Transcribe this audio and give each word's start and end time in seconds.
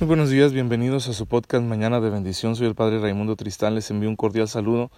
Muy 0.00 0.06
buenos 0.06 0.30
días, 0.30 0.54
bienvenidos 0.54 1.08
a 1.08 1.12
su 1.12 1.26
podcast 1.26 1.62
Mañana 1.62 2.00
de 2.00 2.08
Bendición. 2.08 2.56
Soy 2.56 2.66
el 2.66 2.74
Padre 2.74 3.00
Raimundo 3.00 3.36
Tristán, 3.36 3.74
les 3.74 3.90
envío 3.90 4.08
un 4.08 4.16
cordial 4.16 4.48
saludo 4.48 4.90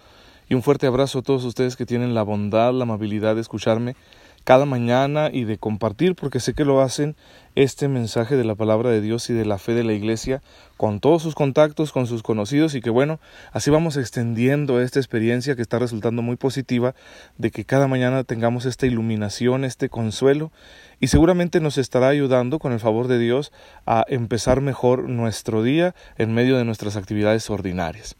y 0.47 0.53
un 0.53 0.63
fuerte 0.63 0.87
abrazo 0.87 1.19
a 1.19 1.21
todos 1.21 1.43
ustedes 1.43 1.75
que 1.75 1.85
tienen 1.85 2.13
la 2.13 2.23
bondad, 2.23 2.71
la 2.71 2.83
amabilidad 2.83 3.35
de 3.35 3.41
escucharme 3.41 3.97
cada 4.43 4.65
mañana 4.65 5.29
y 5.31 5.45
de 5.45 5.57
compartir, 5.57 6.15
porque 6.15 6.39
sé 6.39 6.53
que 6.53 6.65
lo 6.65 6.81
hacen, 6.81 7.15
este 7.55 7.87
mensaje 7.87 8.35
de 8.35 8.43
la 8.43 8.55
palabra 8.55 8.89
de 8.89 8.99
Dios 8.99 9.29
y 9.29 9.33
de 9.33 9.45
la 9.45 9.59
fe 9.59 9.73
de 9.73 9.83
la 9.83 9.93
Iglesia 9.93 10.41
con 10.75 10.99
todos 10.99 11.21
sus 11.21 11.35
contactos, 11.35 11.91
con 11.91 12.07
sus 12.07 12.23
conocidos 12.23 12.73
y 12.73 12.81
que 12.81 12.89
bueno, 12.89 13.19
así 13.51 13.69
vamos 13.69 13.95
extendiendo 13.95 14.81
esta 14.81 14.99
experiencia 14.99 15.55
que 15.55 15.61
está 15.61 15.77
resultando 15.77 16.21
muy 16.21 16.35
positiva 16.35 16.95
de 17.37 17.51
que 17.51 17.63
cada 17.63 17.87
mañana 17.87 18.23
tengamos 18.23 18.65
esta 18.65 18.87
iluminación, 18.87 19.65
este 19.65 19.89
consuelo 19.89 20.51
y 20.99 21.07
seguramente 21.07 21.59
nos 21.59 21.77
estará 21.77 22.07
ayudando 22.07 22.59
con 22.59 22.71
el 22.71 22.79
favor 22.79 23.07
de 23.07 23.19
Dios 23.19 23.51
a 23.85 24.03
empezar 24.07 24.61
mejor 24.61 25.07
nuestro 25.07 25.61
día 25.61 25.93
en 26.17 26.33
medio 26.33 26.57
de 26.57 26.65
nuestras 26.65 26.95
actividades 26.95 27.49
ordinarias. 27.49 28.15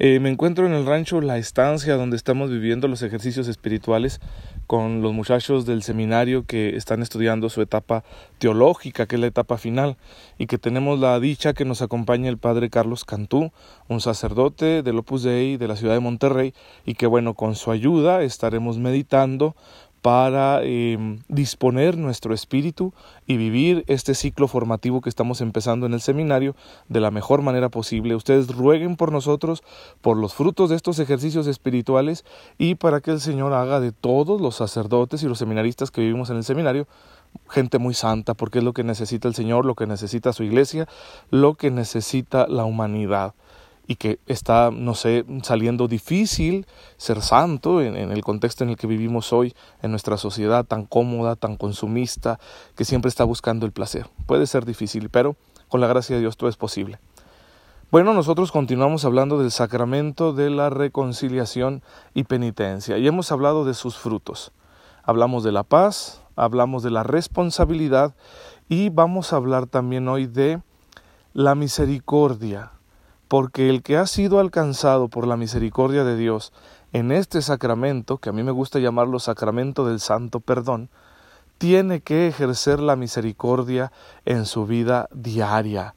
Eh, 0.00 0.20
me 0.20 0.30
encuentro 0.30 0.64
en 0.64 0.74
el 0.74 0.86
rancho 0.86 1.20
La 1.20 1.38
Estancia, 1.38 1.96
donde 1.96 2.16
estamos 2.16 2.50
viviendo 2.50 2.86
los 2.86 3.02
ejercicios 3.02 3.48
espirituales 3.48 4.20
con 4.68 5.00
los 5.00 5.14
muchachos 5.14 5.64
del 5.64 5.82
seminario 5.82 6.44
que 6.44 6.76
están 6.76 7.00
estudiando 7.00 7.48
su 7.48 7.62
etapa 7.62 8.04
teológica, 8.36 9.06
que 9.06 9.16
es 9.16 9.20
la 9.20 9.26
etapa 9.26 9.56
final, 9.56 9.96
y 10.36 10.46
que 10.46 10.58
tenemos 10.58 11.00
la 11.00 11.18
dicha 11.18 11.54
que 11.54 11.64
nos 11.64 11.80
acompaña 11.80 12.28
el 12.28 12.36
padre 12.36 12.68
Carlos 12.68 13.06
Cantú, 13.06 13.50
un 13.88 14.00
sacerdote 14.02 14.82
del 14.82 14.98
Opus 14.98 15.22
Dei 15.22 15.56
de 15.56 15.68
la 15.68 15.74
ciudad 15.74 15.94
de 15.94 16.00
Monterrey, 16.00 16.52
y 16.84 16.94
que 16.94 17.06
bueno, 17.06 17.32
con 17.32 17.54
su 17.54 17.70
ayuda 17.70 18.22
estaremos 18.22 18.76
meditando 18.76 19.56
para 20.08 20.62
em, 20.62 21.18
disponer 21.28 21.98
nuestro 21.98 22.32
espíritu 22.32 22.94
y 23.26 23.36
vivir 23.36 23.84
este 23.88 24.14
ciclo 24.14 24.48
formativo 24.48 25.02
que 25.02 25.10
estamos 25.10 25.42
empezando 25.42 25.84
en 25.84 25.92
el 25.92 26.00
seminario 26.00 26.56
de 26.88 27.00
la 27.00 27.10
mejor 27.10 27.42
manera 27.42 27.68
posible. 27.68 28.14
Ustedes 28.14 28.48
rueguen 28.48 28.96
por 28.96 29.12
nosotros, 29.12 29.62
por 30.00 30.16
los 30.16 30.32
frutos 30.32 30.70
de 30.70 30.76
estos 30.76 30.98
ejercicios 30.98 31.46
espirituales 31.46 32.24
y 32.56 32.76
para 32.76 33.02
que 33.02 33.10
el 33.10 33.20
Señor 33.20 33.52
haga 33.52 33.80
de 33.80 33.92
todos 33.92 34.40
los 34.40 34.56
sacerdotes 34.56 35.22
y 35.22 35.26
los 35.26 35.36
seminaristas 35.36 35.90
que 35.90 36.00
vivimos 36.00 36.30
en 36.30 36.38
el 36.38 36.44
seminario 36.44 36.88
gente 37.50 37.78
muy 37.78 37.92
santa, 37.92 38.32
porque 38.32 38.60
es 38.60 38.64
lo 38.64 38.72
que 38.72 38.84
necesita 38.84 39.28
el 39.28 39.34
Señor, 39.34 39.66
lo 39.66 39.74
que 39.74 39.86
necesita 39.86 40.32
su 40.32 40.42
iglesia, 40.42 40.88
lo 41.30 41.52
que 41.52 41.70
necesita 41.70 42.46
la 42.48 42.64
humanidad 42.64 43.34
y 43.88 43.96
que 43.96 44.20
está, 44.26 44.70
no 44.70 44.94
sé, 44.94 45.24
saliendo 45.42 45.88
difícil 45.88 46.66
ser 46.98 47.22
santo 47.22 47.80
en, 47.80 47.96
el 47.96 48.22
contexto 48.22 48.62
en 48.62 48.70
el 48.70 48.76
que 48.76 48.86
vivimos 48.86 49.32
hoy, 49.32 49.54
en 49.82 49.90
nuestra 49.90 50.18
sociedad 50.18 50.66
tan 50.66 50.84
cómoda, 50.84 51.36
tan 51.36 51.56
consumista, 51.56 52.38
que 52.76 52.84
siempre 52.84 53.08
está 53.08 53.24
buscando 53.24 53.64
el 53.64 53.72
placer. 53.72 54.06
Puede 54.26 54.46
ser 54.46 54.66
difícil, 54.66 55.08
pero 55.08 55.36
con 55.68 55.80
la 55.80 55.86
gracia 55.86 56.14
de 56.14 56.20
Dios 56.20 56.36
todo 56.36 56.50
es 56.50 56.58
posible. 56.58 57.00
Bueno, 57.90 58.12
nosotros 58.12 58.52
continuamos 58.52 59.06
hablando 59.06 59.38
del 59.38 59.50
sacramento 59.50 60.34
de 60.34 60.50
la 60.50 60.68
reconciliación 60.68 61.82
y 62.12 62.24
penitencia 62.24 62.98
y 62.98 63.06
hemos 63.06 63.32
hablado 63.32 63.64
de 63.64 63.72
sus 63.72 63.96
frutos. 63.96 64.52
Hablamos 65.02 65.44
de 65.44 65.52
la 65.52 65.62
paz, 65.62 66.20
hablamos 66.36 66.82
de 66.82 66.90
la 66.90 67.04
responsabilidad 67.04 68.14
y 68.68 68.90
vamos 68.90 69.32
a 69.32 69.36
hablar 69.36 69.66
también 69.66 70.08
hoy 70.08 70.26
de 70.26 70.60
la 71.32 71.54
misericordia, 71.54 72.72
porque 73.28 73.68
el 73.68 73.82
que 73.82 73.98
ha 73.98 74.06
sido 74.06 74.40
alcanzado 74.40 75.08
por 75.08 75.26
la 75.26 75.36
misericordia 75.36 76.02
de 76.02 76.16
Dios 76.16 76.52
en 76.94 77.12
este 77.12 77.42
sacramento, 77.42 78.16
que 78.16 78.30
a 78.30 78.32
mí 78.32 78.42
me 78.42 78.50
gusta 78.50 78.78
llamarlo 78.78 79.20
sacramento 79.20 79.86
del 79.86 80.00
santo 80.00 80.40
perdón, 80.40 80.88
tiene 81.58 82.00
que 82.00 82.26
ejercer 82.26 82.80
la 82.80 82.96
misericordia 82.96 83.92
en 84.24 84.46
su 84.46 84.66
vida 84.66 85.08
diaria. 85.12 85.94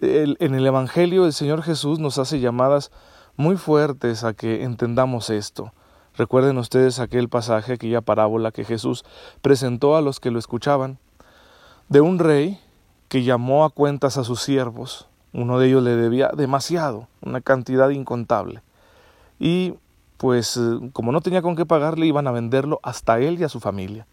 en 0.00 0.54
el 0.54 0.66
Evangelio 0.66 1.26
el 1.26 1.32
Señor 1.32 1.62
Jesús 1.62 1.98
nos 1.98 2.18
hace 2.18 2.40
llamadas 2.40 2.92
muy 3.36 3.56
fuertes 3.56 4.22
a 4.22 4.34
que 4.34 4.62
entendamos 4.62 5.30
esto. 5.30 5.72
Recuerden 6.16 6.58
ustedes 6.58 7.00
aquel 7.00 7.28
pasaje, 7.28 7.72
aquella 7.72 8.02
parábola 8.02 8.52
que 8.52 8.64
Jesús 8.64 9.04
presentó 9.40 9.96
a 9.96 10.02
los 10.02 10.20
que 10.20 10.30
lo 10.30 10.38
escuchaban, 10.38 10.98
de 11.88 12.00
un 12.00 12.18
rey 12.18 12.60
que 13.08 13.22
llamó 13.22 13.64
a 13.64 13.70
cuentas 13.70 14.18
a 14.18 14.24
sus 14.24 14.42
siervos 14.42 15.08
uno 15.32 15.58
de 15.58 15.68
ellos 15.68 15.82
le 15.82 15.96
debía 15.96 16.30
demasiado, 16.36 17.08
una 17.22 17.40
cantidad 17.40 17.88
incontable. 17.90 18.62
Y 19.38 19.74
pues 20.18 20.56
eh, 20.56 20.90
como 20.92 21.10
no 21.10 21.20
tenía 21.20 21.42
con 21.42 21.56
qué 21.56 21.66
pagarle, 21.66 22.06
iban 22.06 22.26
a 22.26 22.32
venderlo 22.32 22.80
hasta 22.82 23.18
él 23.18 23.40
y 23.40 23.44
a 23.44 23.48
su 23.48 23.60
familia. 23.60 24.06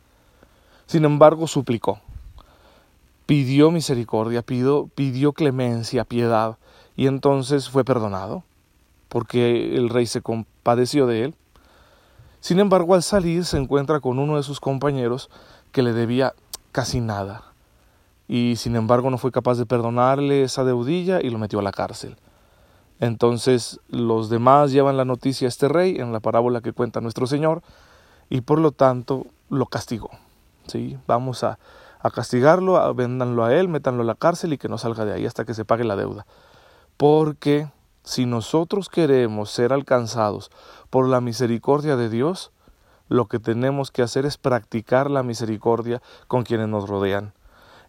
Sin 0.88 1.06
embargo, 1.06 1.46
suplicó, 1.46 2.00
pidió 3.28 3.70
misericordia, 3.70 4.42
pidió, 4.42 4.90
pidió 4.96 5.34
clemencia, 5.34 6.04
piedad, 6.04 6.58
y 6.96 7.06
entonces 7.06 7.70
fue 7.70 7.84
perdonado, 7.84 8.44
porque 9.08 9.76
el 9.76 9.90
rey 9.90 10.08
se 10.08 10.22
compadeció 10.22 11.06
de 11.06 11.26
él. 11.26 11.36
Sin 12.40 12.60
embargo, 12.60 12.96
al 12.96 13.04
salir 13.04 13.46
se 13.46 13.58
encuentra 13.58 14.00
con 14.00 14.18
uno 14.18 14.38
de 14.38 14.44
sus 14.44 14.60
compañeros 14.60 15.30
que 15.72 15.84
le 15.84 15.94
debía 15.94 16.34
casi 16.72 17.02
nada, 17.02 17.49
y 18.30 18.58
sin 18.58 18.76
embargo 18.76 19.10
no 19.10 19.18
fue 19.18 19.32
capaz 19.32 19.58
de 19.58 19.66
perdonarle 19.66 20.44
esa 20.44 20.64
deudilla 20.64 21.20
y 21.20 21.32
lo 21.32 21.40
metió 21.40 21.60
a 21.60 21.64
la 21.64 21.72
cárcel. 21.72 22.16
Entonces 23.00 23.80
los 23.90 24.30
demás 24.30 24.72
llevan 24.72 24.98
la 24.98 25.04
noticia 25.04 25.48
a 25.48 25.50
este 25.50 25.68
rey 25.68 25.96
en 25.98 26.14
la 26.14 26.20
parábola 26.20 26.62
que 26.62 26.72
cuenta 26.72 27.02
nuestro 27.02 27.26
Señor 27.26 27.64
y 28.30 28.42
por 28.42 28.60
lo 28.60 28.72
tanto 28.72 29.26
lo 29.50 29.66
castigó. 29.66 30.12
¿sí? 30.68 30.96
Vamos 31.08 31.44
a, 31.44 31.58
a 32.02 32.12
castigarlo, 32.12 32.78
a, 32.78 32.94
véndanlo 32.94 33.44
a 33.46 33.56
él, 33.56 33.68
métanlo 33.68 34.04
a 34.04 34.06
la 34.06 34.14
cárcel 34.14 34.54
y 34.54 34.60
que 34.60 34.70
no 34.70 34.78
salga 34.78 35.06
de 35.06 35.14
ahí 35.14 35.26
hasta 35.26 35.44
que 35.44 35.56
se 35.56 35.66
pague 35.66 35.84
la 35.84 35.96
deuda. 35.96 36.28
Porque 36.98 37.68
si 38.04 38.28
nosotros 38.28 38.90
queremos 38.90 39.50
ser 39.50 39.74
alcanzados 39.74 40.52
por 40.92 41.08
la 41.08 41.20
misericordia 41.20 41.96
de 41.96 42.10
Dios, 42.10 42.52
lo 43.08 43.26
que 43.26 43.40
tenemos 43.40 43.90
que 43.90 44.04
hacer 44.04 44.28
es 44.28 44.38
practicar 44.38 45.10
la 45.10 45.24
misericordia 45.24 46.00
con 46.28 46.44
quienes 46.44 46.68
nos 46.68 46.88
rodean. 46.88 47.34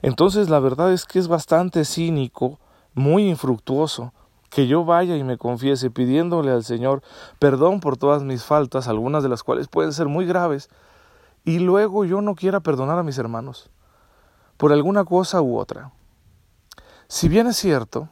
Entonces 0.02 0.48
la 0.48 0.60
verdad 0.60 0.92
es 0.92 1.04
que 1.04 1.18
es 1.18 1.28
bastante 1.28 1.84
cínico, 1.84 2.58
muy 2.94 3.28
infructuoso, 3.28 4.12
que 4.48 4.66
yo 4.66 4.84
vaya 4.84 5.16
y 5.16 5.24
me 5.24 5.38
confiese 5.38 5.90
pidiéndole 5.90 6.50
al 6.50 6.64
Señor 6.64 7.02
perdón 7.38 7.80
por 7.80 7.96
todas 7.96 8.22
mis 8.22 8.44
faltas, 8.44 8.88
algunas 8.88 9.22
de 9.22 9.28
las 9.28 9.42
cuales 9.42 9.68
pueden 9.68 9.92
ser 9.92 10.08
muy 10.08 10.26
graves, 10.26 10.68
y 11.44 11.58
luego 11.58 12.04
yo 12.04 12.20
no 12.20 12.34
quiera 12.34 12.60
perdonar 12.60 12.98
a 12.98 13.02
mis 13.02 13.18
hermanos, 13.18 13.70
por 14.56 14.72
alguna 14.72 15.04
cosa 15.04 15.40
u 15.40 15.58
otra. 15.58 15.92
Si 17.08 17.28
bien 17.28 17.46
es 17.46 17.56
cierto 17.56 18.08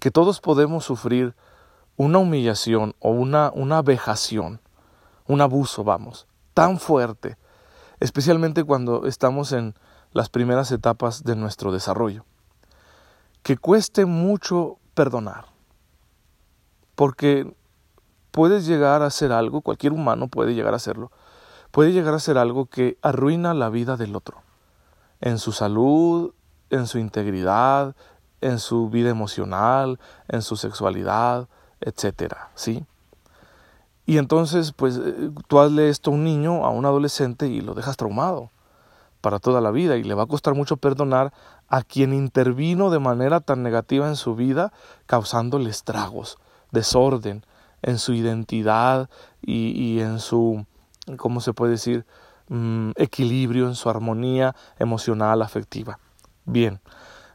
que 0.00 0.10
todos 0.10 0.40
podemos 0.40 0.84
sufrir 0.84 1.34
una 1.96 2.18
humillación 2.18 2.94
o 3.00 3.10
una, 3.10 3.50
una 3.54 3.82
vejación, 3.82 4.60
un 5.26 5.40
abuso, 5.40 5.84
vamos, 5.84 6.26
tan 6.54 6.78
fuerte, 6.78 7.36
especialmente 7.98 8.64
cuando 8.64 9.06
estamos 9.06 9.52
en, 9.52 9.74
las 10.16 10.30
primeras 10.30 10.72
etapas 10.72 11.24
de 11.24 11.36
nuestro 11.36 11.72
desarrollo. 11.72 12.24
Que 13.42 13.58
cueste 13.58 14.06
mucho 14.06 14.78
perdonar, 14.94 15.44
porque 16.94 17.54
puedes 18.30 18.66
llegar 18.66 19.02
a 19.02 19.06
hacer 19.06 19.30
algo, 19.30 19.60
cualquier 19.60 19.92
humano 19.92 20.28
puede 20.28 20.54
llegar 20.54 20.72
a 20.72 20.76
hacerlo, 20.76 21.12
puede 21.70 21.92
llegar 21.92 22.14
a 22.14 22.16
hacer 22.16 22.38
algo 22.38 22.64
que 22.64 22.96
arruina 23.02 23.52
la 23.52 23.68
vida 23.68 23.98
del 23.98 24.16
otro, 24.16 24.38
en 25.20 25.38
su 25.38 25.52
salud, 25.52 26.32
en 26.70 26.86
su 26.86 26.98
integridad, 26.98 27.94
en 28.40 28.58
su 28.58 28.88
vida 28.88 29.10
emocional, 29.10 30.00
en 30.28 30.40
su 30.40 30.56
sexualidad, 30.56 31.46
etcétera, 31.80 32.52
¿sí? 32.54 32.86
Y 34.06 34.16
entonces, 34.16 34.72
pues, 34.72 34.96
eh, 34.96 35.30
tú 35.46 35.60
hazle 35.60 35.90
esto 35.90 36.10
a 36.10 36.14
un 36.14 36.24
niño, 36.24 36.64
a 36.64 36.70
un 36.70 36.86
adolescente 36.86 37.48
y 37.48 37.60
lo 37.60 37.74
dejas 37.74 37.98
traumado 37.98 38.50
para 39.26 39.40
toda 39.40 39.60
la 39.60 39.72
vida 39.72 39.96
y 39.96 40.04
le 40.04 40.14
va 40.14 40.22
a 40.22 40.26
costar 40.26 40.54
mucho 40.54 40.76
perdonar 40.76 41.32
a 41.66 41.82
quien 41.82 42.14
intervino 42.14 42.90
de 42.90 43.00
manera 43.00 43.40
tan 43.40 43.64
negativa 43.64 44.06
en 44.06 44.14
su 44.14 44.36
vida, 44.36 44.72
causándole 45.06 45.68
estragos, 45.68 46.38
desorden 46.70 47.44
en 47.82 47.98
su 47.98 48.12
identidad 48.12 49.10
y, 49.42 49.98
en 49.98 50.20
su, 50.20 50.64
¿cómo 51.16 51.40
se 51.40 51.54
puede 51.54 51.72
decir?, 51.72 52.06
mm, 52.46 52.90
equilibrio, 52.94 53.66
en 53.66 53.74
su 53.74 53.90
armonía 53.90 54.54
emocional, 54.78 55.42
afectiva. 55.42 55.98
Bien, 56.44 56.78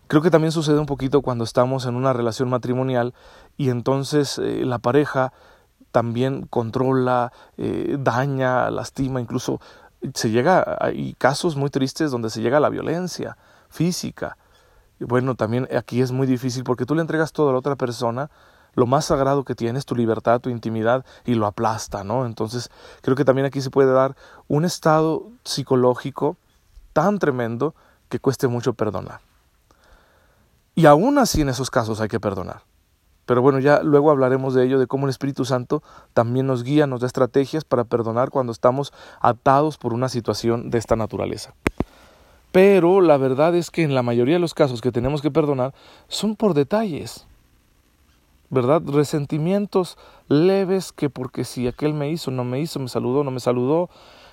creo 0.07 0.21
que 0.21 0.31
también 0.31 0.53
sucede 0.53 0.79
un 0.79 0.85
poquito 0.85 1.21
cuando 1.21 1.44
estamos 1.44 1.85
en 1.85 1.95
una 1.95 2.13
relación 2.13 2.49
matrimonial 2.49 3.13
y 3.57 3.69
entonces 3.69 4.39
eh, 4.39 4.63
la 4.63 4.79
pareja 4.79 5.33
también 5.91 6.47
controla, 6.49 7.33
eh, 7.57 7.97
daña, 7.99 8.71
lastima, 8.71 9.19
incluso 9.19 9.59
se 10.13 10.30
llega, 10.30 10.77
hay 10.80 11.13
casos 11.13 11.56
muy 11.56 11.69
tristes 11.69 12.12
donde 12.12 12.30
se 12.30 12.42
llega 12.42 12.57
a 12.57 12.62
la 12.62 12.69
violencia 12.69 13.38
física. 13.69 14.38
Y 15.00 15.06
bueno, 15.06 15.36
también 15.36 15.68
aquí 15.75 16.01
es 16.01 16.12
muy 16.12 16.27
difícil 16.27 16.63
porque 16.63 16.86
tú 16.86 16.95
le 16.95 17.01
entregas 17.01 17.31
todo 17.31 17.50
a 17.50 17.51
la 17.53 17.59
otra 17.59 17.75
persona, 17.75 18.30
lo 18.74 18.86
más 18.86 19.06
sagrado 19.06 19.44
que 19.44 19.56
tienes, 19.56 19.86
tu 19.86 19.95
libertad, 19.95 20.39
tu 20.39 20.50
intimidad, 20.50 21.06
y 21.25 21.36
lo 21.36 21.45
aplasta, 21.45 22.03
¿no? 22.03 22.25
Entonces, 22.25 22.69
creo 23.01 23.15
que 23.15 23.25
también 23.25 23.45
aquí 23.45 23.62
se 23.62 23.69
puede 23.69 23.92
dar 23.92 24.15
un 24.48 24.65
estado 24.65 25.27
psicológico 25.44 26.38
tan 26.94 27.19
tremendo 27.19 27.75
que 28.09 28.19
cueste 28.19 28.47
mucho 28.47 28.74
perdonar. 28.74 29.21
Y 30.75 30.86
aún 30.86 31.18
así 31.18 31.42
en 31.42 31.50
esos 31.50 31.69
casos 31.69 32.00
hay 32.00 32.07
que 32.07 32.19
perdonar. 32.19 32.63
Pero 33.25 33.41
bueno, 33.41 33.59
ya 33.59 33.81
luego 33.83 34.12
hablaremos 34.12 34.53
de 34.53 34.65
ello, 34.65 34.79
de 34.79 34.88
cómo 34.88 35.06
el 35.06 35.12
Espíritu 35.12 35.45
Santo 35.45 35.83
también 36.13 36.47
nos 36.47 36.63
guía, 36.63 36.88
nos 36.88 37.01
da 37.01 37.07
estrategias 37.07 37.63
para 37.63 37.83
perdonar 37.83 38.29
cuando 38.29 38.51
estamos 38.51 38.94
atados 39.19 39.77
por 39.77 39.94
una 39.94 40.09
situación 40.09 40.69
de 40.69 40.77
esta 40.77 40.95
naturaleza. 40.95 41.53
Pero 42.51 43.00
la 43.00 43.18
verdad 43.18 43.56
es 43.56 43.71
que 43.71 43.83
en 43.83 43.95
la 43.95 44.03
mayoría 44.03 44.35
de 44.35 44.39
los 44.39 44.53
casos 44.53 44.81
que 44.81 44.91
tenemos 44.91 45.21
que 45.21 45.31
perdonar 45.31 45.73
son 46.09 46.35
por 46.35 46.53
detalles, 46.53 47.25
¿verdad? 48.50 48.81
Resentimientos 48.85 49.97
leves 50.27 50.91
que 50.91 51.09
porque 51.09 51.45
si 51.45 51.68
aquel 51.68 51.94
me 51.94 52.09
hizo, 52.09 52.31
no 52.31 52.44
me 52.44 52.59
hizo, 52.59 52.79
me 52.79 52.89
saludó, 52.89 53.23
no 53.23 53.31
me 53.31 53.39
saludó, 53.39 53.89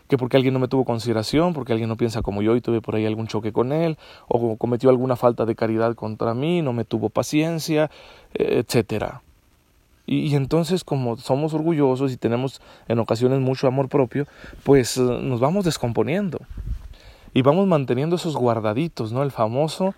que 0.08 0.18
porque 0.18 0.36
alguien 0.36 0.54
no 0.54 0.60
me 0.60 0.68
tuvo 0.68 0.84
consideración, 0.84 1.52
porque 1.52 1.72
alguien 1.72 1.88
no 1.88 1.96
piensa 1.96 2.22
como 2.22 2.42
yo 2.42 2.56
y 2.56 2.60
tuve 2.60 2.80
por 2.80 2.94
ahí 2.94 3.06
algún 3.06 3.26
choque 3.26 3.52
con 3.52 3.72
él, 3.72 3.98
o 4.26 4.56
cometió 4.56 4.90
alguna 4.90 5.16
falta 5.16 5.44
de 5.44 5.54
caridad 5.54 5.94
contra 5.94 6.34
mí, 6.34 6.62
no 6.62 6.72
me 6.72 6.84
tuvo 6.84 7.10
paciencia, 7.10 7.90
etcétera. 8.34 9.22
Y, 10.10 10.34
entonces 10.34 10.84
como 10.84 11.18
somos 11.18 11.52
orgullosos 11.52 12.12
y 12.12 12.16
tenemos 12.16 12.62
en 12.88 12.98
ocasiones 12.98 13.40
mucho 13.40 13.66
amor 13.66 13.90
propio, 13.90 14.26
pues 14.64 14.96
eh, 14.96 15.02
nos 15.02 15.38
vamos 15.38 15.66
descomponiendo 15.66 16.40
y 17.34 17.42
vamos 17.42 17.66
manteniendo 17.66 18.16
esos 18.16 18.34
guardaditos, 18.34 19.12
¿no? 19.12 19.22
El 19.22 19.30
famoso 19.30 19.94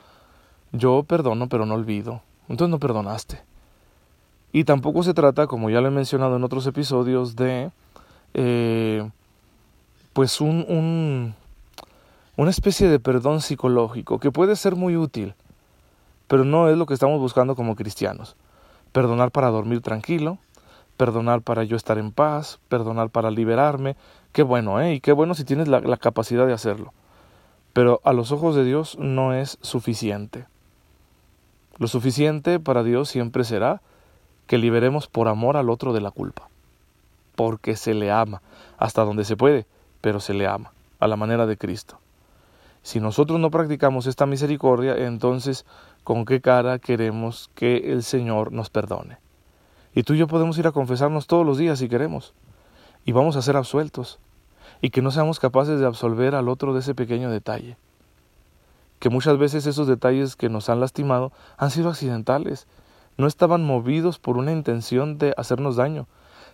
yo 0.73 1.05
perdono 1.05 1.49
pero 1.49 1.65
no 1.65 1.75
olvido. 1.75 2.23
Entonces 2.49 2.73
no 2.73 2.81
perdonaste. 2.81 3.41
Y 4.53 4.65
tampoco 4.65 5.05
se 5.05 5.15
trata, 5.15 5.47
como 5.47 5.71
ya 5.71 5.81
lo 5.81 5.87
he 5.87 5.93
mencionado 5.93 6.35
en 6.35 6.43
otros 6.43 6.67
episodios, 6.67 7.37
de 7.37 7.71
eh, 8.35 9.09
pues 10.13 10.41
un, 10.41 10.65
un, 10.69 11.35
una 12.37 12.51
especie 12.51 12.89
de 12.89 12.99
perdón 12.99 13.41
psicológico 13.41 14.19
que 14.19 14.31
puede 14.31 14.57
ser 14.57 14.77
muy 14.77 14.97
útil, 14.97 15.35
pero 16.27 16.45
no 16.45 16.69
es 16.69 16.77
lo 16.77 16.87
que 16.87 16.95
estamos 16.95 17.21
buscando 17.21 17.57
como 17.57 17.77
cristianos. 17.77 18.37
Perdonar 18.93 19.31
para 19.31 19.49
dormir 19.49 19.81
tranquilo, 19.83 20.39
perdonar 20.97 21.43
para 21.43 21.65
yo 21.65 21.77
estar 21.77 21.99
en 21.99 22.13
paz, 22.13 22.59
perdonar 22.69 23.11
para 23.11 23.31
liberarme, 23.31 23.97
qué 24.33 24.43
bueno, 24.43 24.81
¿eh? 24.81 24.95
Y 24.95 25.01
qué 25.01 25.13
bueno 25.13 25.35
si 25.35 25.45
tienes 25.45 25.69
la, 25.69 25.81
la 25.81 25.97
capacidad 25.97 26.47
de 26.47 26.53
hacerlo. 26.53 26.93
Pero 27.73 28.01
a 28.05 28.13
los 28.13 28.33
ojos 28.33 28.57
de 28.57 28.65
Dios 28.65 28.99
no 28.99 29.33
es 29.33 29.59
suficiente. 29.61 30.47
Lo 31.79 31.87
suficiente 31.87 32.61
para 32.61 32.83
Dios 32.83 33.09
siempre 33.09 33.45
será 33.45 33.81
que 34.47 34.59
liberemos 34.59 35.07
por 35.07 35.29
amor 35.29 35.57
al 35.57 35.71
otro 35.71 35.93
de 35.93 36.01
la 36.01 36.11
culpa, 36.11 36.49
porque 37.37 37.77
se 37.77 37.95
le 37.95 38.11
ama, 38.11 38.43
hasta 38.77 39.05
donde 39.05 39.25
se 39.25 39.37
puede, 39.37 39.67
pero 40.01 40.21
se 40.21 40.35
le 40.35 40.47
ama, 40.47 40.73
a 40.99 41.09
la 41.09 41.17
manera 41.17 41.47
de 41.47 41.57
Cristo. 41.57 41.99
Si 42.83 42.99
nosotros 42.99 43.39
no 43.39 43.51
practicamos 43.51 44.07
esta 44.07 44.27
misericordia, 44.27 44.97
entonces, 44.97 45.67
¿con 46.03 46.25
qué 46.25 46.41
cara 46.41 46.79
queremos 46.79 47.51
que 47.55 47.93
el 47.93 48.03
Señor 48.03 48.53
nos 48.53 48.71
perdone? 48.71 49.19
Y 49.95 50.03
tú 50.03 50.15
y 50.15 50.19
yo 50.19 50.27
podemos 50.27 50.57
ir 50.59 50.67
a 50.67 50.73
confesarnos 50.73 51.27
todos 51.27 51.45
los 51.45 51.59
días 51.59 51.79
si 51.79 51.89
queremos, 51.89 52.33
y 53.05 53.13
vamos 53.13 53.37
a 53.37 53.43
ser 53.43 53.57
absueltos, 53.57 54.19
y 54.81 54.91
que 54.91 55.03
no 55.03 55.11
seamos 55.11 55.41
capaces 55.41 55.79
de 55.79 55.87
absolver 55.87 56.35
al 56.35 56.49
otro 56.49 56.73
de 56.73 56.81
ese 56.81 56.95
pequeño 56.95 57.31
detalle. 57.31 57.77
Que 58.99 59.11
muchas 59.11 59.37
veces 59.37 59.67
esos 59.67 59.87
detalles 59.87 60.37
que 60.37 60.49
nos 60.49 60.69
han 60.71 60.81
lastimado 60.81 61.33
han 61.59 61.71
sido 61.71 61.91
accidentales, 61.91 62.67
no 63.19 63.27
estaban 63.27 63.65
movidos 63.65 64.19
por 64.19 64.39
una 64.39 64.53
intención 64.53 65.19
de 65.19 65.35
hacernos 65.37 65.77
daño, 65.77 66.07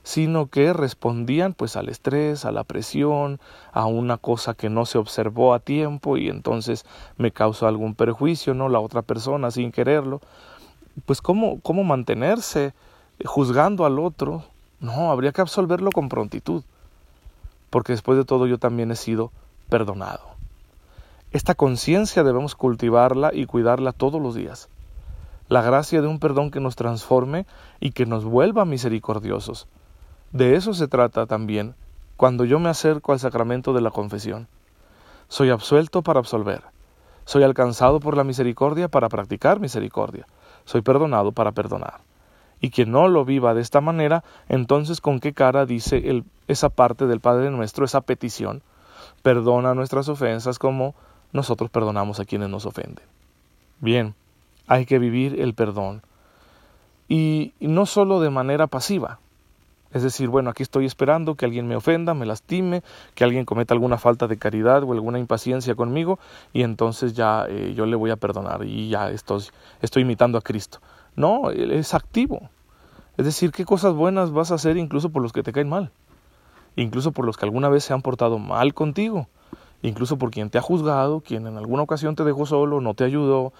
sino 0.06 0.46
que 0.46 0.72
respondían 0.72 1.52
pues 1.52 1.74
al 1.74 1.88
estrés, 1.88 2.44
a 2.44 2.52
la 2.52 2.62
presión, 2.62 3.40
a 3.72 3.86
una 3.86 4.18
cosa 4.18 4.54
que 4.54 4.70
no 4.70 4.86
se 4.86 4.98
observó 4.98 5.52
a 5.52 5.58
tiempo 5.58 6.16
y 6.16 6.28
entonces 6.28 6.86
me 7.18 7.32
causó 7.32 7.66
algún 7.66 7.96
perjuicio, 7.96 8.54
¿no? 8.54 8.68
La 8.68 8.78
otra 8.78 9.02
persona 9.02 9.50
sin 9.50 9.72
quererlo. 9.72 10.20
Pues 11.06 11.20
cómo, 11.20 11.58
cómo 11.60 11.82
mantenerse 11.82 12.72
juzgando 13.24 13.84
al 13.84 13.98
otro. 13.98 14.44
No, 14.78 15.10
habría 15.10 15.32
que 15.32 15.40
absolverlo 15.40 15.90
con 15.90 16.08
prontitud, 16.08 16.62
porque 17.70 17.90
después 17.90 18.16
de 18.16 18.24
todo 18.24 18.46
yo 18.46 18.58
también 18.58 18.92
he 18.92 18.96
sido 18.96 19.32
perdonado. 19.68 20.22
Esta 21.32 21.56
conciencia 21.56 22.22
debemos 22.22 22.54
cultivarla 22.54 23.32
y 23.34 23.46
cuidarla 23.46 23.90
todos 23.90 24.22
los 24.22 24.36
días. 24.36 24.68
La 25.48 25.62
gracia 25.62 26.00
de 26.00 26.06
un 26.06 26.20
perdón 26.20 26.52
que 26.52 26.60
nos 26.60 26.76
transforme 26.76 27.44
y 27.80 27.90
que 27.90 28.06
nos 28.06 28.24
vuelva 28.24 28.64
misericordiosos 28.64 29.66
de 30.36 30.54
eso 30.54 30.74
se 30.74 30.86
trata 30.86 31.24
también 31.24 31.74
cuando 32.18 32.44
yo 32.44 32.58
me 32.58 32.68
acerco 32.68 33.12
al 33.12 33.20
sacramento 33.20 33.72
de 33.72 33.80
la 33.80 33.90
confesión. 33.90 34.48
Soy 35.28 35.48
absuelto 35.48 36.02
para 36.02 36.20
absolver. 36.20 36.62
Soy 37.24 37.42
alcanzado 37.42 38.00
por 38.00 38.18
la 38.18 38.22
misericordia 38.22 38.88
para 38.88 39.08
practicar 39.08 39.60
misericordia. 39.60 40.26
Soy 40.66 40.82
perdonado 40.82 41.32
para 41.32 41.52
perdonar. 41.52 42.00
Y 42.60 42.68
quien 42.68 42.90
no 42.90 43.08
lo 43.08 43.24
viva 43.24 43.54
de 43.54 43.62
esta 43.62 43.80
manera, 43.80 44.24
entonces 44.50 45.00
con 45.00 45.20
qué 45.20 45.32
cara 45.32 45.64
dice 45.64 46.22
esa 46.48 46.68
parte 46.68 47.06
del 47.06 47.20
Padre 47.20 47.50
nuestro, 47.50 47.86
esa 47.86 48.02
petición, 48.02 48.62
perdona 49.22 49.74
nuestras 49.74 50.10
ofensas 50.10 50.58
como 50.58 50.94
nosotros 51.32 51.70
perdonamos 51.70 52.20
a 52.20 52.26
quienes 52.26 52.50
nos 52.50 52.66
ofenden. 52.66 53.06
Bien, 53.80 54.14
hay 54.66 54.84
que 54.84 54.98
vivir 54.98 55.40
el 55.40 55.54
perdón. 55.54 56.02
y 57.08 57.54
no 57.60 57.86
solo 57.86 58.20
de 58.20 58.28
manera 58.30 58.66
pasiva, 58.66 59.18
es 59.96 60.02
decir, 60.02 60.28
bueno, 60.28 60.50
aquí 60.50 60.62
estoy 60.62 60.84
esperando 60.84 61.36
que 61.36 61.46
alguien 61.46 61.66
me 61.66 61.74
ofenda, 61.74 62.12
me 62.12 62.26
lastime, 62.26 62.82
que 63.14 63.24
alguien 63.24 63.46
cometa 63.46 63.72
alguna 63.72 63.96
falta 63.96 64.26
de 64.26 64.36
caridad 64.36 64.82
o 64.82 64.92
alguna 64.92 65.18
impaciencia 65.18 65.74
conmigo 65.74 66.18
y 66.52 66.62
entonces 66.62 67.14
ya 67.14 67.46
eh, 67.48 67.72
yo 67.74 67.86
le 67.86 67.96
voy 67.96 68.10
a 68.10 68.16
perdonar 68.16 68.62
y 68.64 68.90
ya 68.90 69.10
estoy, 69.10 69.44
estoy 69.80 70.02
imitando 70.02 70.36
a 70.36 70.42
Cristo. 70.42 70.80
No, 71.14 71.50
es 71.50 71.94
activo. 71.94 72.50
Es 73.16 73.24
decir, 73.24 73.52
qué 73.52 73.64
cosas 73.64 73.94
buenas 73.94 74.32
vas 74.32 74.52
a 74.52 74.56
hacer 74.56 74.76
incluso 74.76 75.08
por 75.08 75.22
los 75.22 75.32
que 75.32 75.42
te 75.42 75.50
caen 75.50 75.70
mal, 75.70 75.90
incluso 76.76 77.12
por 77.12 77.24
los 77.24 77.38
que 77.38 77.46
alguna 77.46 77.70
vez 77.70 77.82
se 77.82 77.94
han 77.94 78.02
portado 78.02 78.38
mal 78.38 78.74
contigo, 78.74 79.28
incluso 79.80 80.18
por 80.18 80.30
quien 80.30 80.50
te 80.50 80.58
ha 80.58 80.62
juzgado, 80.62 81.20
quien 81.20 81.46
en 81.46 81.56
alguna 81.56 81.84
ocasión 81.84 82.16
te 82.16 82.24
dejó 82.24 82.44
solo, 82.44 82.82
no 82.82 82.92
te 82.92 83.04
ayudó, 83.04 83.54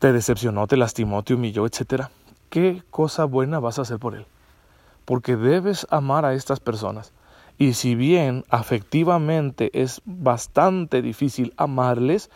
te 0.00 0.12
decepcionó, 0.12 0.66
te 0.66 0.76
lastimó, 0.76 1.22
te 1.22 1.34
humilló, 1.34 1.64
etc. 1.64 2.06
¿Qué 2.50 2.82
cosa 2.90 3.24
buena 3.24 3.60
vas 3.60 3.78
a 3.78 3.82
hacer 3.82 4.00
por 4.00 4.16
él? 4.16 4.26
Porque 5.04 5.36
debes 5.36 5.86
amar 5.90 6.24
a 6.24 6.34
estas 6.34 6.60
personas. 6.60 7.12
Y 7.58 7.74
si 7.74 7.94
bien 7.94 8.44
afectivamente 8.48 9.70
es 9.80 10.02
bastante 10.04 11.02
difícil 11.02 11.54
amarles, 11.56 12.30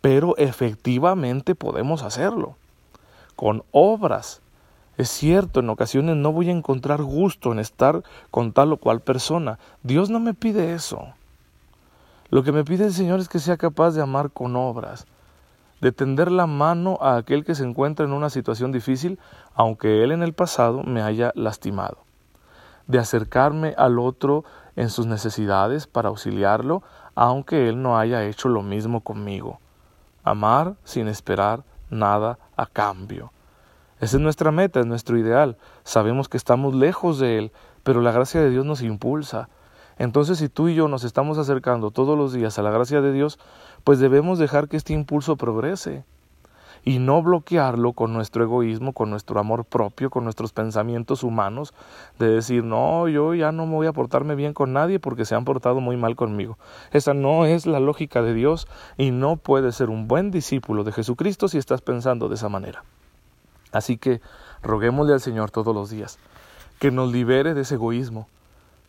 pero 0.00 0.36
efectivamente 0.38 1.54
podemos 1.54 2.02
hacerlo. 2.02 2.56
Con 3.36 3.62
obras. 3.72 4.40
Es 4.96 5.10
cierto, 5.10 5.60
en 5.60 5.70
ocasiones 5.70 6.16
no 6.16 6.32
voy 6.32 6.48
a 6.48 6.52
encontrar 6.52 7.02
gusto 7.02 7.52
en 7.52 7.58
estar 7.58 8.02
con 8.30 8.52
tal 8.52 8.72
o 8.72 8.78
cual 8.78 9.00
persona. 9.00 9.58
Dios 9.82 10.10
no 10.10 10.18
me 10.18 10.34
pide 10.34 10.74
eso. 10.74 11.14
Lo 12.30 12.42
que 12.42 12.52
me 12.52 12.64
pide 12.64 12.86
el 12.86 12.92
Señor 12.92 13.20
es 13.20 13.28
que 13.28 13.38
sea 13.38 13.56
capaz 13.56 13.92
de 13.92 14.02
amar 14.02 14.30
con 14.30 14.56
obras 14.56 15.06
de 15.80 15.92
tender 15.92 16.30
la 16.30 16.46
mano 16.46 16.98
a 17.00 17.16
aquel 17.16 17.44
que 17.44 17.54
se 17.54 17.64
encuentra 17.64 18.04
en 18.04 18.12
una 18.12 18.30
situación 18.30 18.72
difícil, 18.72 19.18
aunque 19.54 20.02
él 20.02 20.12
en 20.12 20.22
el 20.22 20.32
pasado 20.32 20.82
me 20.82 21.02
haya 21.02 21.32
lastimado, 21.34 21.98
de 22.86 22.98
acercarme 22.98 23.74
al 23.76 23.98
otro 23.98 24.44
en 24.76 24.90
sus 24.90 25.06
necesidades 25.06 25.86
para 25.86 26.08
auxiliarlo, 26.08 26.82
aunque 27.14 27.68
él 27.68 27.82
no 27.82 27.98
haya 27.98 28.24
hecho 28.24 28.48
lo 28.48 28.62
mismo 28.62 29.00
conmigo. 29.00 29.60
Amar 30.24 30.74
sin 30.84 31.08
esperar 31.08 31.64
nada 31.90 32.38
a 32.56 32.66
cambio. 32.66 33.32
Esa 34.00 34.16
es 34.16 34.22
nuestra 34.22 34.52
meta, 34.52 34.80
es 34.80 34.86
nuestro 34.86 35.18
ideal. 35.18 35.56
Sabemos 35.82 36.28
que 36.28 36.36
estamos 36.36 36.74
lejos 36.74 37.18
de 37.18 37.38
él, 37.38 37.52
pero 37.82 38.00
la 38.00 38.12
gracia 38.12 38.40
de 38.40 38.50
Dios 38.50 38.64
nos 38.64 38.82
impulsa. 38.82 39.48
Entonces, 39.98 40.38
si 40.38 40.48
tú 40.48 40.68
y 40.68 40.74
yo 40.74 40.88
nos 40.88 41.04
estamos 41.04 41.38
acercando 41.38 41.90
todos 41.90 42.16
los 42.16 42.32
días 42.32 42.58
a 42.58 42.62
la 42.62 42.70
gracia 42.70 43.00
de 43.00 43.12
Dios, 43.12 43.38
pues 43.84 43.98
debemos 43.98 44.38
dejar 44.38 44.68
que 44.68 44.76
este 44.76 44.92
impulso 44.92 45.36
progrese 45.36 46.04
y 46.84 47.00
no 47.00 47.22
bloquearlo 47.22 47.92
con 47.92 48.12
nuestro 48.12 48.44
egoísmo, 48.44 48.92
con 48.92 49.10
nuestro 49.10 49.40
amor 49.40 49.64
propio, 49.64 50.10
con 50.10 50.24
nuestros 50.24 50.52
pensamientos 50.52 51.22
humanos, 51.22 51.74
de 52.18 52.28
decir, 52.28 52.64
no, 52.64 53.08
yo 53.08 53.34
ya 53.34 53.52
no 53.52 53.66
me 53.66 53.74
voy 53.74 53.86
a 53.88 53.92
portarme 53.92 54.34
bien 54.34 54.54
con 54.54 54.72
nadie 54.72 55.00
porque 55.00 55.24
se 55.24 55.34
han 55.34 55.44
portado 55.44 55.80
muy 55.80 55.96
mal 55.96 56.16
conmigo. 56.16 56.58
Esa 56.92 57.12
no 57.12 57.44
es 57.44 57.66
la 57.66 57.80
lógica 57.80 58.22
de 58.22 58.34
Dios 58.34 58.68
y 58.96 59.10
no 59.10 59.36
puedes 59.36 59.74
ser 59.74 59.90
un 59.90 60.08
buen 60.08 60.30
discípulo 60.30 60.84
de 60.84 60.92
Jesucristo 60.92 61.48
si 61.48 61.58
estás 61.58 61.82
pensando 61.82 62.28
de 62.28 62.36
esa 62.36 62.48
manera. 62.48 62.84
Así 63.72 63.98
que 63.98 64.20
roguémosle 64.62 65.12
al 65.12 65.20
Señor 65.20 65.50
todos 65.50 65.74
los 65.74 65.90
días 65.90 66.18
que 66.78 66.90
nos 66.90 67.12
libere 67.12 67.54
de 67.54 67.62
ese 67.62 67.74
egoísmo, 67.74 68.28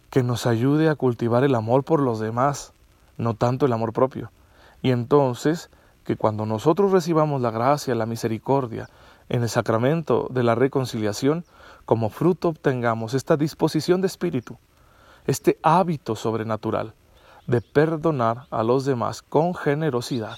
que 0.10 0.24
nos 0.24 0.46
ayude 0.46 0.89
a 0.89 0.96
cultivar 0.96 1.44
el 1.44 1.56
amor 1.56 1.84
por 1.84 2.01
los 2.01 2.20
demás, 2.20 2.74
no 3.18 3.34
tanto 3.36 3.66
el 3.66 3.74
amor 3.74 3.94
propio. 3.94 4.32
Y 4.82 4.92
entonces, 4.92 5.70
que 6.04 6.16
cuando 6.16 6.46
nosotros 6.46 6.92
recibamos 6.92 7.42
la 7.42 7.51
gracia, 7.51 7.94
la 7.96 8.06
misericordia, 8.06 8.89
en 9.30 9.44
el 9.44 9.50
sacramento 9.50 10.28
de 10.32 10.44
la 10.44 10.56
reconciliación, 10.56 11.46
como 11.86 12.10
fruto 12.10 12.50
obtengamos 12.50 13.13
esta 13.13 13.38
disposición 13.38 14.01
de 14.01 14.08
espíritu, 14.08 14.58
este 15.28 15.60
hábito 15.62 16.16
sobrenatural 16.16 16.94
de 17.46 17.62
perdonar 17.62 18.48
a 18.50 18.63
los 18.63 18.86
demás 18.86 19.22
con 19.22 19.54
generosidad 19.54 20.38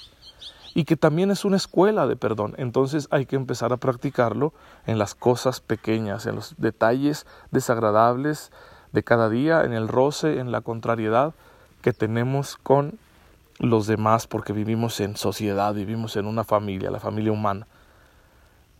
y 0.73 0.85
que 0.85 0.95
también 0.95 1.31
es 1.31 1.43
una 1.45 1.57
escuela 1.57 2.07
de 2.07 2.15
perdón. 2.15 2.53
Entonces 2.57 3.07
hay 3.11 3.25
que 3.25 3.35
empezar 3.35 3.73
a 3.73 3.77
practicarlo 3.77 4.53
en 4.85 4.97
las 4.97 5.15
cosas 5.15 5.59
pequeñas, 5.59 6.25
en 6.25 6.35
los 6.35 6.55
detalles 6.57 7.25
desagradables 7.51 8.51
de 8.91 9.03
cada 9.03 9.29
día, 9.29 9.63
en 9.63 9.73
el 9.73 9.87
roce, 9.87 10.39
en 10.39 10.51
la 10.51 10.61
contrariedad 10.61 11.33
que 11.81 11.93
tenemos 11.93 12.57
con 12.57 12.99
los 13.59 13.87
demás 13.87 14.27
porque 14.27 14.53
vivimos 14.53 14.99
en 14.99 15.15
sociedad, 15.15 15.73
vivimos 15.73 16.15
en 16.15 16.25
una 16.25 16.43
familia, 16.43 16.91
la 16.91 16.99
familia 16.99 17.31
humana. 17.31 17.67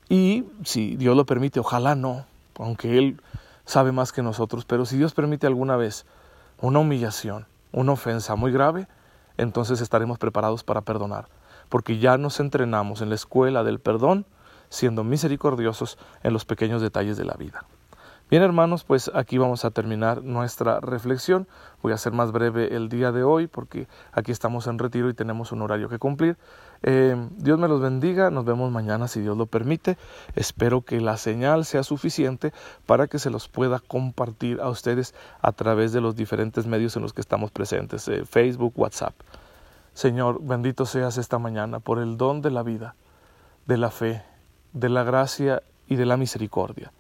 Y 0.10 0.44
si 0.64 0.98
Dios 0.98 1.16
lo 1.16 1.26
permite, 1.26 1.60
ojalá 1.60 1.96
no, 1.96 2.26
aunque 2.58 2.98
Él 2.98 3.22
sabe 3.66 3.92
más 3.92 4.12
que 4.12 4.22
nosotros, 4.22 4.66
pero 4.66 4.86
si 4.86 4.98
Dios 4.98 5.14
permite 5.14 5.48
alguna 5.48 5.78
vez 5.78 6.06
una 6.60 6.80
humillación, 6.80 7.46
una 7.72 7.94
ofensa 7.94 8.36
muy 8.36 8.52
grave, 8.52 8.88
entonces 9.38 9.82
estaremos 9.82 10.18
preparados 10.18 10.64
para 10.64 10.82
perdonar, 10.82 11.28
porque 11.70 12.00
ya 12.00 12.18
nos 12.18 12.40
entrenamos 12.40 13.02
en 13.02 13.10
la 13.10 13.16
escuela 13.16 13.64
del 13.64 13.80
perdón, 13.80 14.26
siendo 14.70 15.04
misericordiosos 15.04 15.98
en 16.24 16.34
los 16.34 16.46
pequeños 16.46 16.82
detalles 16.82 17.18
de 17.18 17.26
la 17.26 17.34
vida. 17.34 17.66
Bien 18.32 18.44
hermanos, 18.44 18.86
pues 18.86 19.12
aquí 19.14 19.38
vamos 19.38 19.66
a 19.66 19.72
terminar 19.72 20.24
nuestra 20.24 20.80
reflexión. 20.80 21.50
Voy 21.84 21.92
a 21.92 21.98
ser 21.98 22.14
más 22.14 22.32
breve 22.32 22.78
el 22.78 22.88
día 22.88 23.12
de 23.12 23.24
hoy 23.24 23.48
porque 23.48 23.90
aquí 24.14 24.32
estamos 24.32 24.68
en 24.68 24.80
retiro 24.80 25.10
y 25.10 25.14
tenemos 25.14 25.52
un 25.52 25.62
horario 25.62 25.90
que 25.90 26.00
cumplir. 26.00 26.38
Eh, 26.82 27.14
Dios 27.36 27.60
me 27.60 27.68
los 27.68 27.82
bendiga, 27.82 28.32
nos 28.32 28.46
vemos 28.46 28.72
mañana 28.72 29.10
si 29.10 29.20
Dios 29.20 29.36
lo 29.36 29.48
permite. 29.48 29.98
Espero 30.34 30.80
que 30.80 31.02
la 31.02 31.18
señal 31.18 31.66
sea 31.66 31.84
suficiente 31.84 32.54
para 32.86 33.08
que 33.08 33.20
se 33.20 33.30
los 33.30 33.50
pueda 33.50 33.80
compartir 33.80 34.62
a 34.62 34.70
ustedes 34.70 35.14
a 35.42 35.52
través 35.52 35.92
de 35.92 36.00
los 36.00 36.16
diferentes 36.16 36.66
medios 36.66 36.96
en 36.96 37.02
los 37.02 37.12
que 37.12 37.20
estamos 37.20 37.52
presentes, 37.52 38.08
eh, 38.08 38.24
Facebook, 38.24 38.72
WhatsApp. 38.78 39.14
Señor, 39.94 40.40
bendito 40.42 40.86
seas 40.86 41.18
esta 41.18 41.38
mañana 41.38 41.82
por 41.82 42.00
el 42.00 42.16
don 42.16 42.42
de 42.42 42.52
la 42.52 42.64
vida, 42.64 42.96
de 43.66 43.76
la 43.76 43.92
fe, 43.92 44.24
de 44.72 44.88
la 44.88 45.04
gracia 45.04 45.64
y 45.86 45.98
de 45.98 46.06
la 46.06 46.16
misericordia. 46.16 46.94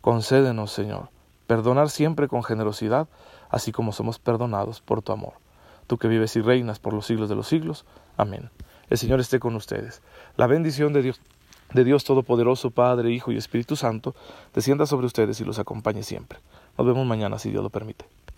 Concédenos, 0.00 0.70
Señor, 0.72 1.10
perdonar 1.46 1.90
siempre 1.90 2.28
con 2.28 2.44
generosidad, 2.44 3.08
así 3.50 3.72
como 3.72 3.92
somos 3.92 4.18
perdonados 4.18 4.80
por 4.80 5.02
tu 5.02 5.12
amor. 5.12 5.34
Tú 5.86 5.98
que 5.98 6.08
vives 6.08 6.36
y 6.36 6.40
reinas 6.40 6.78
por 6.78 6.92
los 6.92 7.06
siglos 7.06 7.28
de 7.28 7.34
los 7.34 7.48
siglos. 7.48 7.84
Amén. 8.16 8.50
El 8.90 8.98
Señor 8.98 9.20
esté 9.20 9.40
con 9.40 9.56
ustedes. 9.56 10.02
La 10.36 10.46
bendición 10.46 10.92
de 10.92 11.02
Dios, 11.02 11.20
de 11.72 11.84
Dios 11.84 12.04
Todopoderoso, 12.04 12.70
Padre, 12.70 13.10
Hijo 13.10 13.32
y 13.32 13.36
Espíritu 13.36 13.76
Santo, 13.76 14.14
descienda 14.54 14.86
sobre 14.86 15.06
ustedes 15.06 15.40
y 15.40 15.44
los 15.44 15.58
acompañe 15.58 16.02
siempre. 16.02 16.38
Nos 16.76 16.86
vemos 16.86 17.06
mañana, 17.06 17.38
si 17.38 17.50
Dios 17.50 17.62
lo 17.62 17.70
permite. 17.70 18.06